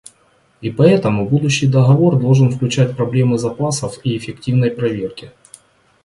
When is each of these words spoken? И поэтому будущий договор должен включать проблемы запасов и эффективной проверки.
И 0.61 0.71
поэтому 0.71 1.29
будущий 1.29 1.67
договор 1.67 2.19
должен 2.19 2.51
включать 2.51 2.97
проблемы 2.97 3.37
запасов 3.37 3.99
и 4.03 4.17
эффективной 4.17 4.71
проверки. 4.71 5.31